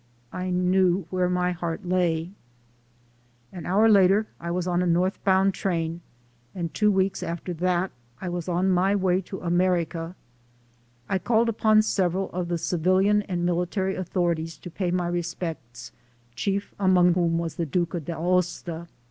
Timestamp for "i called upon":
11.07-11.83